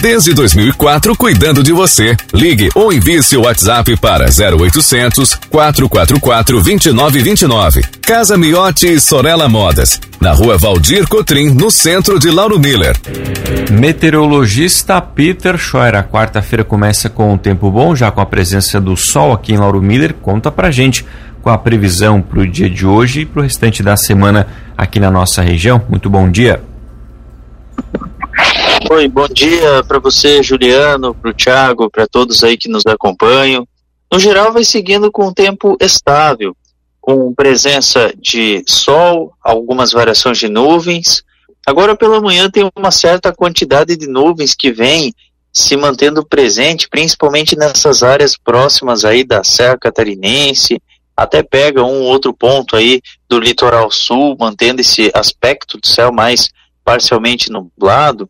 Desde 0.00 0.32
2004, 0.32 1.14
cuidando 1.14 1.62
de 1.62 1.72
você. 1.72 2.16
Ligue 2.32 2.70
ou 2.74 2.90
envie 2.90 3.22
seu 3.22 3.42
WhatsApp 3.42 3.94
para 3.98 4.24
0800 4.24 5.34
444 5.50 6.62
2929. 6.62 7.82
Casa 8.00 8.38
Miotti 8.38 8.86
e 8.94 8.98
Sorella 8.98 9.46
Modas. 9.46 10.00
Na 10.18 10.32
rua 10.32 10.56
Valdir 10.56 11.06
Cotrim, 11.06 11.50
no 11.50 11.70
centro 11.70 12.18
de 12.18 12.30
Lauro 12.30 12.58
Miller. 12.58 12.96
Meteorologista 13.70 15.02
Peter 15.02 15.58
Scheuer. 15.58 15.94
A 15.94 16.02
quarta-feira 16.02 16.64
começa 16.64 17.10
com 17.10 17.34
o 17.34 17.38
tempo 17.38 17.70
bom, 17.70 17.94
já 17.94 18.10
com 18.10 18.22
a 18.22 18.26
presença 18.26 18.80
do 18.80 18.96
sol 18.96 19.34
aqui 19.34 19.52
em 19.52 19.58
Lauro 19.58 19.82
Miller. 19.82 20.14
Conta 20.14 20.50
pra 20.50 20.70
gente 20.70 21.04
com 21.42 21.50
a 21.50 21.58
previsão 21.58 22.22
para 22.22 22.40
o 22.40 22.46
dia 22.46 22.70
de 22.70 22.86
hoje 22.86 23.20
e 23.20 23.26
para 23.26 23.40
o 23.40 23.42
restante 23.42 23.82
da 23.82 23.98
semana 23.98 24.46
aqui 24.78 24.98
na 24.98 25.10
nossa 25.10 25.42
região. 25.42 25.82
Muito 25.90 26.08
bom 26.08 26.30
dia. 26.30 26.69
Oi, 28.92 29.06
bom 29.06 29.28
dia 29.28 29.84
para 29.86 30.00
você, 30.00 30.42
Juliano, 30.42 31.14
para 31.14 31.30
o 31.30 31.32
Thiago, 31.32 31.88
para 31.88 32.08
todos 32.08 32.42
aí 32.42 32.56
que 32.56 32.68
nos 32.68 32.84
acompanham. 32.84 33.64
No 34.12 34.18
geral, 34.18 34.52
vai 34.52 34.64
seguindo 34.64 35.12
com 35.12 35.28
um 35.28 35.32
tempo 35.32 35.76
estável, 35.80 36.56
com 37.00 37.32
presença 37.32 38.12
de 38.18 38.64
sol, 38.66 39.32
algumas 39.44 39.92
variações 39.92 40.38
de 40.38 40.48
nuvens. 40.48 41.22
Agora 41.64 41.94
pela 41.94 42.20
manhã 42.20 42.50
tem 42.50 42.68
uma 42.74 42.90
certa 42.90 43.32
quantidade 43.32 43.94
de 43.94 44.08
nuvens 44.08 44.56
que 44.56 44.72
vem 44.72 45.14
se 45.52 45.76
mantendo 45.76 46.26
presente, 46.26 46.88
principalmente 46.88 47.54
nessas 47.54 48.02
áreas 48.02 48.36
próximas 48.36 49.04
aí 49.04 49.22
da 49.22 49.44
Serra 49.44 49.78
Catarinense, 49.78 50.82
até 51.16 51.44
pega 51.44 51.84
um 51.84 52.02
outro 52.02 52.34
ponto 52.34 52.74
aí 52.74 53.00
do 53.28 53.38
litoral 53.38 53.88
sul, 53.88 54.36
mantendo 54.36 54.80
esse 54.80 55.12
aspecto 55.14 55.78
do 55.78 55.86
céu 55.86 56.10
mais 56.10 56.48
parcialmente 56.84 57.52
nublado. 57.52 58.28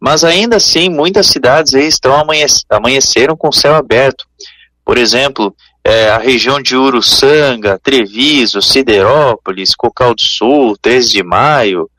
Mas 0.00 0.24
ainda 0.24 0.56
assim, 0.56 0.88
muitas 0.88 1.26
cidades 1.26 1.74
estão 1.74 2.14
amanhec 2.16 2.62
amanheceram 2.70 3.36
com 3.36 3.52
céu 3.52 3.74
aberto. 3.74 4.24
Por 4.84 4.96
exemplo, 4.96 5.54
é, 5.84 6.08
a 6.10 6.18
região 6.18 6.60
de 6.60 6.76
Uruçanga, 6.76 7.78
Treviso, 7.78 8.62
Siderópolis, 8.62 9.74
Cocal 9.74 10.14
do 10.14 10.22
Sul, 10.22 10.76
13 10.80 11.10
de 11.10 11.22
Maio, 11.22 11.90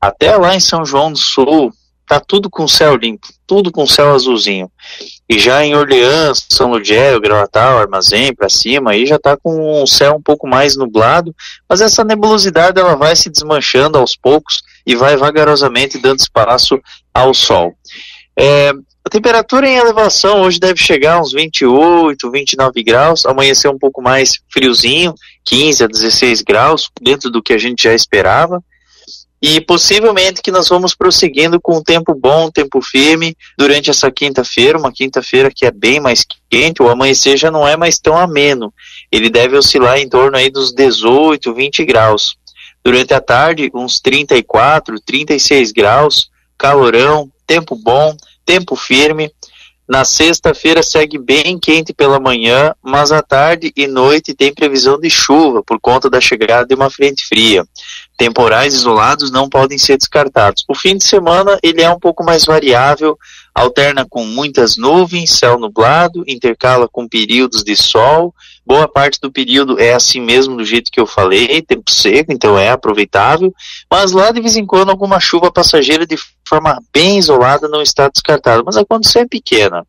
até 0.00 0.36
lá 0.36 0.54
em 0.54 0.60
São 0.60 0.84
João 0.84 1.12
do 1.12 1.18
Sul, 1.18 1.72
tá 2.06 2.18
tudo 2.18 2.50
com 2.50 2.66
céu 2.66 2.96
limpo, 2.96 3.28
tudo 3.46 3.70
com 3.70 3.86
céu 3.86 4.12
azulzinho. 4.12 4.68
E 5.28 5.38
já 5.38 5.64
em 5.64 5.76
Orleans, 5.76 6.44
São 6.50 6.70
Ludgero, 6.70 7.20
Gravatal, 7.20 7.78
Armazém, 7.78 8.34
para 8.34 8.48
cima, 8.48 8.90
aí 8.90 9.06
já 9.06 9.16
tá 9.16 9.36
com 9.36 9.80
um 9.82 9.86
céu 9.86 10.16
um 10.16 10.22
pouco 10.22 10.48
mais 10.48 10.76
nublado, 10.76 11.32
mas 11.68 11.80
essa 11.80 12.02
nebulosidade 12.02 12.80
ela 12.80 12.96
vai 12.96 13.14
se 13.14 13.30
desmanchando 13.30 13.96
aos 13.96 14.16
poucos 14.16 14.60
e 14.84 14.96
vai 14.96 15.16
vagarosamente 15.16 15.98
dando 15.98 16.18
espaço 16.18 16.80
ao 17.20 17.34
sol. 17.34 17.74
É, 18.38 18.72
a 19.04 19.10
temperatura 19.10 19.68
em 19.68 19.76
elevação 19.76 20.42
hoje 20.42 20.60
deve 20.60 20.80
chegar 20.80 21.14
a 21.14 21.20
uns 21.20 21.32
28, 21.32 22.30
29 22.30 22.82
graus, 22.82 23.24
amanhecer 23.26 23.70
um 23.70 23.78
pouco 23.78 24.02
mais 24.02 24.38
friozinho, 24.52 25.14
15 25.44 25.84
a 25.84 25.86
16 25.86 26.42
graus, 26.42 26.90
dentro 27.00 27.30
do 27.30 27.42
que 27.42 27.52
a 27.52 27.58
gente 27.58 27.82
já 27.82 27.94
esperava. 27.94 28.62
E 29.42 29.58
possivelmente 29.58 30.42
que 30.42 30.50
nós 30.50 30.68
vamos 30.68 30.94
prosseguindo 30.94 31.58
com 31.58 31.78
um 31.78 31.82
tempo 31.82 32.14
bom, 32.14 32.50
tempo 32.50 32.82
firme, 32.82 33.34
durante 33.56 33.88
essa 33.88 34.10
quinta-feira, 34.10 34.78
uma 34.78 34.92
quinta-feira 34.92 35.50
que 35.54 35.64
é 35.64 35.70
bem 35.70 35.98
mais 35.98 36.26
quente, 36.50 36.82
o 36.82 36.90
amanhecer 36.90 37.38
já 37.38 37.50
não 37.50 37.66
é 37.66 37.74
mais 37.74 37.98
tão 37.98 38.18
ameno. 38.18 38.72
Ele 39.10 39.30
deve 39.30 39.56
oscilar 39.56 39.98
em 39.98 40.08
torno 40.08 40.36
aí 40.36 40.50
dos 40.50 40.74
18, 40.74 41.54
20 41.54 41.84
graus. 41.86 42.36
Durante 42.84 43.14
a 43.14 43.20
tarde, 43.20 43.70
uns 43.74 43.98
34, 43.98 45.00
36 45.00 45.72
graus, 45.72 46.30
calorão, 46.60 47.30
tempo 47.46 47.74
bom, 47.74 48.14
tempo 48.44 48.76
firme. 48.76 49.32
Na 49.88 50.04
sexta-feira 50.04 50.84
segue 50.84 51.18
bem 51.18 51.58
quente 51.58 51.92
pela 51.92 52.20
manhã, 52.20 52.72
mas 52.80 53.10
à 53.10 53.22
tarde 53.22 53.72
e 53.74 53.88
noite 53.88 54.34
tem 54.34 54.54
previsão 54.54 55.00
de 55.00 55.10
chuva 55.10 55.64
por 55.64 55.80
conta 55.80 56.08
da 56.08 56.20
chegada 56.20 56.66
de 56.66 56.74
uma 56.74 56.90
frente 56.90 57.26
fria. 57.26 57.66
Temporais 58.16 58.74
isolados 58.74 59.32
não 59.32 59.48
podem 59.48 59.78
ser 59.78 59.96
descartados. 59.96 60.62
O 60.68 60.74
fim 60.76 60.96
de 60.96 61.02
semana 61.02 61.58
ele 61.60 61.82
é 61.82 61.90
um 61.90 61.98
pouco 61.98 62.22
mais 62.22 62.44
variável, 62.44 63.18
alterna 63.54 64.06
com 64.08 64.24
muitas 64.24 64.76
nuvens, 64.76 65.30
céu 65.30 65.58
nublado, 65.58 66.24
intercala 66.26 66.88
com 66.88 67.08
períodos 67.08 67.62
de 67.62 67.76
sol. 67.76 68.34
Boa 68.64 68.86
parte 68.86 69.18
do 69.20 69.32
período 69.32 69.80
é 69.80 69.92
assim 69.92 70.20
mesmo, 70.20 70.56
do 70.56 70.64
jeito 70.64 70.90
que 70.92 71.00
eu 71.00 71.06
falei, 71.06 71.60
tempo 71.62 71.90
seco, 71.90 72.32
então 72.32 72.58
é 72.58 72.70
aproveitável. 72.70 73.52
Mas 73.90 74.12
lá 74.12 74.30
de 74.30 74.40
vez 74.40 74.56
em 74.56 74.64
quando 74.64 74.90
alguma 74.90 75.18
chuva 75.18 75.50
passageira 75.50 76.06
de 76.06 76.16
forma 76.46 76.80
bem 76.92 77.18
isolada 77.18 77.68
não 77.68 77.82
está 77.82 78.08
descartada, 78.08 78.62
mas 78.64 78.76
a 78.76 78.84
condição 78.84 79.22
é 79.22 79.26
pequena. 79.26 79.86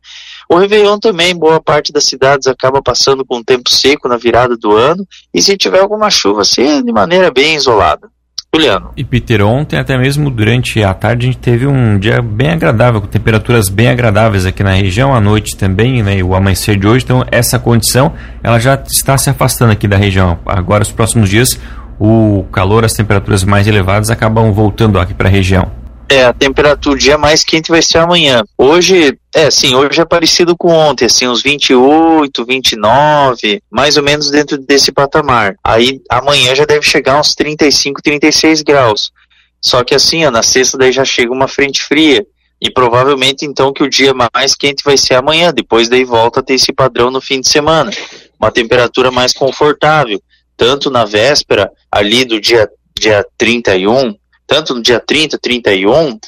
O 0.48 0.56
Réveillon 0.56 0.98
também, 0.98 1.34
boa 1.34 1.60
parte 1.60 1.92
das 1.92 2.04
cidades 2.04 2.46
acaba 2.46 2.82
passando 2.82 3.24
com 3.24 3.42
tempo 3.42 3.70
seco 3.70 4.08
na 4.08 4.16
virada 4.16 4.56
do 4.56 4.76
ano, 4.76 5.06
e 5.32 5.40
se 5.40 5.56
tiver 5.56 5.80
alguma 5.80 6.10
chuva, 6.10 6.44
seja 6.44 6.82
de 6.82 6.92
maneira 6.92 7.30
bem 7.30 7.54
isolada. 7.54 8.10
Juliano. 8.54 8.90
E 8.94 9.02
Peter, 9.02 9.42
ontem 9.46 9.78
até 9.78 9.96
mesmo 9.96 10.28
durante 10.28 10.82
a 10.82 10.92
tarde 10.92 11.26
a 11.26 11.32
gente 11.32 11.38
teve 11.38 11.66
um 11.66 11.98
dia 11.98 12.20
bem 12.20 12.50
agradável, 12.50 13.00
com 13.00 13.06
temperaturas 13.06 13.70
bem 13.70 13.88
agradáveis 13.88 14.44
aqui 14.44 14.62
na 14.62 14.72
região, 14.72 15.14
à 15.14 15.20
noite 15.22 15.56
também, 15.56 16.02
né, 16.02 16.18
e 16.18 16.22
o 16.22 16.34
amanhecer 16.34 16.76
de 16.76 16.86
hoje, 16.86 17.02
então 17.02 17.24
essa 17.30 17.58
condição 17.58 18.12
ela 18.42 18.58
já 18.58 18.74
está 18.74 19.16
se 19.16 19.30
afastando 19.30 19.72
aqui 19.72 19.88
da 19.88 19.96
região. 19.96 20.38
Agora, 20.44 20.82
os 20.82 20.92
próximos 20.92 21.30
dias, 21.30 21.58
o 21.98 22.44
calor, 22.52 22.84
as 22.84 22.92
temperaturas 22.92 23.42
mais 23.42 23.66
elevadas 23.66 24.10
acabam 24.10 24.52
voltando 24.52 25.00
aqui 25.00 25.14
para 25.14 25.28
a 25.28 25.32
região. 25.32 25.81
É, 26.12 26.24
a 26.24 26.32
temperatura, 26.34 26.94
o 26.94 26.98
dia 26.98 27.16
mais 27.16 27.42
quente 27.42 27.70
vai 27.70 27.80
ser 27.80 27.96
amanhã. 27.96 28.44
Hoje, 28.58 29.18
é, 29.34 29.50
sim, 29.50 29.74
hoje 29.74 29.98
é 29.98 30.04
parecido 30.04 30.54
com 30.54 30.68
ontem, 30.68 31.06
assim, 31.06 31.26
uns 31.26 31.42
28, 31.42 32.44
29, 32.44 33.62
mais 33.70 33.96
ou 33.96 34.02
menos 34.02 34.30
dentro 34.30 34.58
desse 34.58 34.92
patamar. 34.92 35.54
Aí 35.64 36.02
amanhã 36.10 36.54
já 36.54 36.66
deve 36.66 36.84
chegar 36.84 37.18
uns 37.18 37.34
35, 37.34 38.02
36 38.02 38.60
graus. 38.60 39.10
Só 39.58 39.82
que 39.82 39.94
assim, 39.94 40.26
ó, 40.26 40.30
na 40.30 40.42
sexta 40.42 40.76
daí 40.76 40.92
já 40.92 41.02
chega 41.02 41.32
uma 41.32 41.48
frente 41.48 41.82
fria. 41.82 42.26
E 42.60 42.70
provavelmente 42.70 43.46
então 43.46 43.72
que 43.72 43.82
o 43.82 43.88
dia 43.88 44.12
mais 44.34 44.54
quente 44.54 44.84
vai 44.84 44.98
ser 44.98 45.14
amanhã, 45.14 45.50
depois 45.50 45.88
daí 45.88 46.04
volta 46.04 46.40
a 46.40 46.42
ter 46.42 46.54
esse 46.54 46.74
padrão 46.74 47.10
no 47.10 47.22
fim 47.22 47.40
de 47.40 47.48
semana. 47.48 47.90
Uma 48.38 48.50
temperatura 48.50 49.10
mais 49.10 49.32
confortável, 49.32 50.20
tanto 50.58 50.90
na 50.90 51.06
véspera 51.06 51.72
ali 51.90 52.26
do 52.26 52.38
dia, 52.38 52.68
dia 53.00 53.24
31, 53.38 54.14
tanto 54.52 54.74
no 54.74 54.82
dia 54.82 55.00
30, 55.00 55.38
31, 55.38 56.18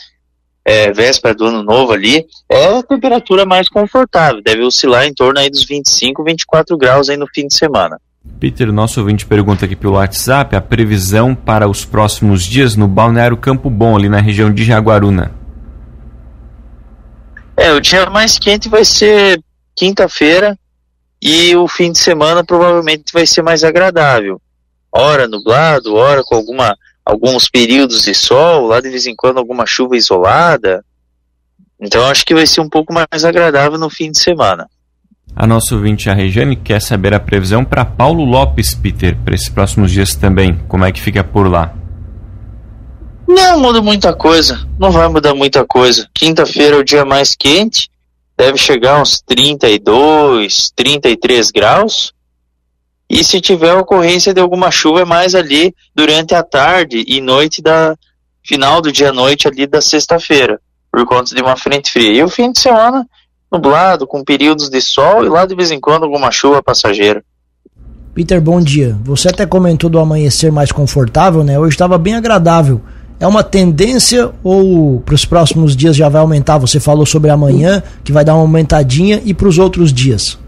é, 0.65 0.91
véspera 0.91 1.35
do 1.35 1.45
ano 1.45 1.63
novo 1.63 1.93
ali, 1.93 2.25
é 2.49 2.79
a 2.79 2.83
temperatura 2.83 3.45
mais 3.45 3.69
confortável, 3.69 4.43
deve 4.43 4.63
oscilar 4.63 5.05
em 5.05 5.13
torno 5.13 5.39
aí 5.39 5.51
dos 5.51 5.63
25, 5.63 6.25
24 6.25 6.75
graus 6.79 7.11
aí 7.11 7.19
no 7.19 7.27
fim 7.27 7.47
de 7.47 7.55
semana. 7.55 8.01
Peter, 8.41 8.73
nosso 8.73 8.99
ouvinte 8.99 9.27
pergunta 9.27 9.67
aqui 9.67 9.77
pelo 9.77 9.93
WhatsApp 9.93 10.57
a 10.57 10.61
previsão 10.63 11.35
para 11.35 11.69
os 11.69 11.85
próximos 11.85 12.43
dias 12.43 12.75
no 12.77 12.89
Balneário 12.89 13.37
Campo 13.37 13.69
Bom, 13.69 13.95
ali 13.95 14.09
na 14.09 14.23
região 14.23 14.51
de 14.51 14.65
Jaguaruna. 14.65 15.31
É, 17.55 17.73
o 17.73 17.81
dia 17.81 18.09
mais 18.09 18.39
quente 18.39 18.71
vai 18.71 18.87
ser 18.87 19.39
quinta-feira 19.77 20.59
e 21.21 21.55
o 21.57 21.69
fim 21.69 21.93
de 21.93 21.99
semana 21.99 22.43
provavelmente 22.43 23.13
vai 23.13 23.27
ser 23.27 23.43
mais 23.43 23.63
agradável. 23.63 24.41
Hora 24.91 25.29
nublado, 25.29 25.95
hora 25.95 26.23
com 26.25 26.35
alguma 26.37 26.75
alguns 27.05 27.49
períodos 27.49 28.03
de 28.03 28.15
sol, 28.15 28.67
lá 28.67 28.81
de 28.81 28.89
vez 28.89 29.07
em 29.07 29.15
quando 29.15 29.39
alguma 29.39 29.67
chuva 29.67 29.97
isolada. 29.97 30.85
Então 31.81 32.05
acho 32.07 32.25
que 32.25 32.35
vai 32.35 32.47
ser 32.47 32.61
um 32.61 32.69
pouco 32.69 32.93
mais 32.93 33.25
agradável 33.25 33.79
no 33.79 33.91
fim 33.91 34.11
de 34.11 34.19
semana. 34.19 34.67
A 35.37 35.47
nossa 35.47 35.75
ouvinte, 35.75 36.09
a 36.09 36.15
Regiane, 36.15 36.55
quer 36.55 36.81
saber 36.81 37.13
a 37.13 37.19
previsão 37.19 37.65
para 37.65 37.85
Paulo 37.85 38.25
Lopes, 38.25 38.73
Peter, 38.73 39.17
para 39.17 39.35
esses 39.35 39.49
próximos 39.49 39.91
dias 39.91 40.15
também. 40.15 40.57
Como 40.69 40.85
é 40.85 40.93
que 40.93 41.01
fica 41.01 41.25
por 41.25 41.51
lá? 41.51 41.75
Não 43.27 43.59
muda 43.59 43.83
muita 43.83 44.15
coisa, 44.15 44.65
não 44.79 44.93
vai 44.93 45.09
mudar 45.09 45.35
muita 45.35 45.67
coisa. 45.67 46.09
Quinta-feira 46.15 46.77
é 46.77 46.79
o 46.79 46.85
dia 46.85 47.05
mais 47.05 47.35
quente, 47.35 47.91
deve 48.37 48.57
chegar 48.59 49.03
uns 49.03 49.21
32, 49.23 50.71
33 50.75 51.51
graus. 51.51 52.14
E 53.09 53.23
se 53.23 53.41
tiver 53.41 53.75
ocorrência 53.75 54.33
de 54.33 54.41
alguma 54.41 54.71
chuva, 54.71 55.03
é 55.03 55.05
mais 55.05 55.35
ali 55.35 55.75
durante 55.95 56.35
a 56.35 56.43
tarde 56.43 57.05
e 57.07 57.21
noite 57.21 57.61
da 57.63 57.97
final 58.43 58.81
do 58.81 58.93
dia 58.93 59.13
noite 59.13 59.49
ali 59.49 59.67
da 59.67 59.81
sexta-feira, 59.81 60.61
por 60.91 61.05
conta 61.07 61.35
de 61.35 61.43
uma 61.43 61.57
frente 61.57 61.91
fria. 61.91 62.13
E 62.13 62.23
o 62.23 62.29
fim 62.29 62.53
de 62.53 62.61
semana 62.61 63.07
nublado, 63.51 64.07
com 64.07 64.25
períodos 64.25 64.69
de 64.69 64.81
sol 64.81 65.25
e 65.25 65.29
lá 65.29 65.47
de 65.47 65.55
vez 65.55 65.71
em 65.71 65.79
quando 65.79 66.05
alguma 66.05 66.31
chuva 66.31 66.63
passageira. 66.63 67.23
Peter, 68.15 68.41
bom 68.41 68.61
dia. 68.61 68.97
Você 69.05 69.29
até 69.29 69.47
comentou 69.47 69.91
do 69.91 69.99
amanhecer 69.99 70.51
mais 70.51 70.71
confortável, 70.73 71.43
né? 71.43 71.59
Hoje 71.59 71.75
estava 71.75 71.99
bem 71.99 72.15
agradável. 72.15 72.81
É 73.19 73.27
uma 73.27 73.43
tendência 73.43 74.33
ou 74.43 75.01
para 75.01 75.15
os 75.15 75.25
próximos 75.25 75.77
dias 75.77 75.97
já 75.97 76.09
vai 76.09 76.21
aumentar? 76.21 76.59
Você 76.59 76.81
falou 76.81 77.07
sobre 77.07 77.31
amanhã, 77.31 77.83
que 78.03 78.13
vai 78.13 78.25
dar 78.25 78.35
uma 78.35 78.43
aumentadinha, 78.43 79.21
e 79.25 79.33
para 79.33 79.49
os 79.49 79.59
outros 79.59 79.93
dias? 79.93 80.39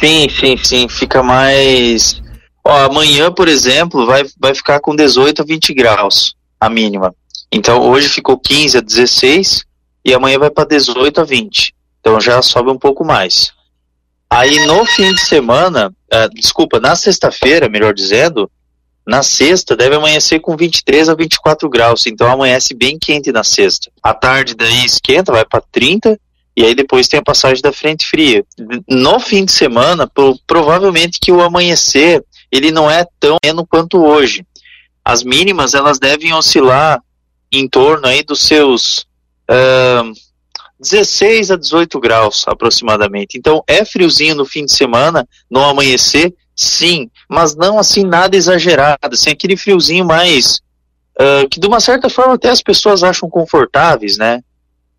Sim, 0.00 0.28
sim, 0.28 0.56
sim. 0.56 0.88
Fica 0.88 1.22
mais 1.22 2.20
Ó, 2.64 2.84
amanhã, 2.84 3.32
por 3.32 3.48
exemplo, 3.48 4.06
vai, 4.06 4.24
vai 4.38 4.54
ficar 4.54 4.80
com 4.80 4.94
18 4.94 5.42
a 5.42 5.44
20 5.44 5.74
graus 5.74 6.34
a 6.60 6.68
mínima. 6.68 7.14
Então 7.50 7.80
hoje 7.80 8.08
ficou 8.08 8.38
15 8.38 8.78
a 8.78 8.80
16 8.80 9.64
e 10.04 10.14
amanhã 10.14 10.38
vai 10.38 10.50
para 10.50 10.68
18 10.68 11.20
a 11.20 11.24
20. 11.24 11.74
Então 12.00 12.20
já 12.20 12.40
sobe 12.42 12.70
um 12.70 12.78
pouco 12.78 13.04
mais. 13.04 13.52
Aí 14.28 14.66
no 14.66 14.84
fim 14.84 15.12
de 15.12 15.20
semana, 15.20 15.88
uh, 15.88 16.34
desculpa, 16.34 16.78
na 16.78 16.94
sexta-feira, 16.94 17.68
melhor 17.68 17.92
dizendo, 17.92 18.48
na 19.04 19.22
sexta 19.22 19.74
deve 19.74 19.96
amanhecer 19.96 20.40
com 20.40 20.56
23 20.56 21.08
a 21.08 21.14
24 21.14 21.68
graus, 21.68 22.06
então 22.06 22.30
amanhece 22.30 22.74
bem 22.74 22.96
quente 23.00 23.32
na 23.32 23.42
sexta. 23.42 23.90
À 24.00 24.14
tarde 24.14 24.54
daí 24.54 24.84
esquenta, 24.84 25.32
vai 25.32 25.44
para 25.44 25.64
30 25.72 26.20
e 26.56 26.64
aí 26.64 26.74
depois 26.74 27.08
tem 27.08 27.20
a 27.20 27.24
passagem 27.24 27.62
da 27.62 27.72
frente 27.72 28.06
fria. 28.06 28.44
No 28.88 29.18
fim 29.20 29.44
de 29.44 29.52
semana, 29.52 30.06
pro, 30.06 30.38
provavelmente 30.46 31.18
que 31.20 31.32
o 31.32 31.40
amanhecer 31.40 32.24
ele 32.50 32.70
não 32.70 32.90
é 32.90 33.06
tão 33.18 33.36
pequeno 33.40 33.66
quanto 33.66 34.04
hoje. 34.04 34.44
As 35.04 35.22
mínimas 35.22 35.74
elas 35.74 35.98
devem 35.98 36.32
oscilar 36.32 37.00
em 37.52 37.68
torno 37.68 38.06
aí 38.06 38.22
dos 38.22 38.42
seus 38.42 39.06
uh, 39.48 40.12
16 40.80 41.50
a 41.50 41.56
18 41.56 42.00
graus 42.00 42.44
aproximadamente. 42.46 43.38
Então 43.38 43.62
é 43.66 43.84
friozinho 43.84 44.34
no 44.34 44.44
fim 44.44 44.64
de 44.64 44.72
semana, 44.72 45.28
no 45.50 45.62
amanhecer, 45.62 46.34
sim, 46.56 47.10
mas 47.28 47.54
não 47.54 47.78
assim 47.78 48.04
nada 48.04 48.36
exagerado, 48.36 48.98
assim 49.12 49.30
aquele 49.30 49.56
friozinho 49.56 50.04
mais 50.04 50.60
uh, 51.18 51.48
que 51.48 51.60
de 51.60 51.66
uma 51.66 51.80
certa 51.80 52.08
forma 52.08 52.34
até 52.34 52.48
as 52.50 52.62
pessoas 52.62 53.02
acham 53.02 53.28
confortáveis, 53.28 54.16
né? 54.16 54.42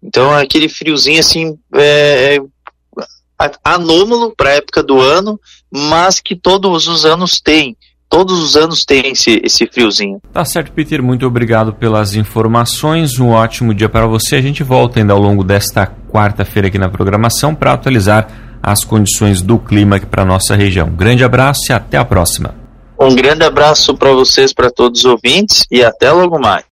Então 0.03 0.37
é 0.37 0.41
aquele 0.41 0.67
friozinho 0.67 1.19
assim 1.19 1.57
é, 1.75 2.35
é 2.35 3.51
anômalo 3.63 4.33
para 4.35 4.49
a 4.49 4.53
época 4.53 4.83
do 4.83 4.99
ano, 4.99 5.39
mas 5.71 6.19
que 6.19 6.35
todos 6.35 6.87
os 6.87 7.05
anos 7.05 7.39
tem 7.39 7.75
todos 8.11 8.43
os 8.43 8.57
anos 8.57 8.83
tem 8.83 9.13
esse, 9.13 9.41
esse 9.41 9.65
friozinho. 9.65 10.21
Tá 10.33 10.43
certo, 10.43 10.73
Peter. 10.73 11.01
Muito 11.01 11.25
obrigado 11.25 11.73
pelas 11.73 12.13
informações. 12.13 13.17
Um 13.17 13.29
ótimo 13.29 13.73
dia 13.73 13.87
para 13.87 14.05
você. 14.05 14.35
A 14.35 14.41
gente 14.41 14.61
volta 14.63 14.99
ainda 14.99 15.13
ao 15.13 15.19
longo 15.19 15.45
desta 15.45 15.87
quarta-feira 15.87 16.67
aqui 16.67 16.77
na 16.77 16.89
programação 16.89 17.55
para 17.55 17.71
atualizar 17.71 18.27
as 18.61 18.83
condições 18.83 19.41
do 19.41 19.57
clima 19.57 19.95
aqui 19.95 20.05
para 20.05 20.25
nossa 20.25 20.55
região. 20.55 20.89
grande 20.89 21.23
abraço 21.23 21.71
e 21.71 21.73
até 21.73 21.97
a 21.97 22.03
próxima. 22.03 22.53
Um 22.99 23.15
grande 23.15 23.43
abraço 23.43 23.95
para 23.95 24.11
vocês, 24.11 24.53
para 24.53 24.69
todos 24.69 24.99
os 24.99 25.05
ouvintes 25.05 25.65
e 25.71 25.83
até 25.83 26.11
logo 26.11 26.37
mais. 26.37 26.65